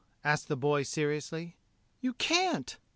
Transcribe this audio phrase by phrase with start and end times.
[0.01, 1.57] ^" asked the boy seriously.
[1.99, 2.75] "You can't!"